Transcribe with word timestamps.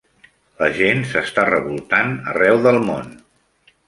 La 0.61 0.69
gent 0.77 1.03
s'està 1.11 1.43
revoltant 1.49 2.15
arreu 2.33 2.63
del 2.69 2.81
món. 2.89 3.13